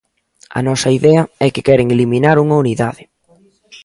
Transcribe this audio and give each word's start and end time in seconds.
A 0.57 0.59
nosa 0.67 0.89
idea 0.99 1.21
é 1.45 1.47
que 1.53 1.65
queren 1.67 1.87
eliminar 1.95 2.37
unha 2.43 2.59
unidade. 2.63 3.03